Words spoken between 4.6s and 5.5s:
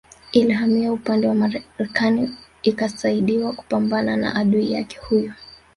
yake huyo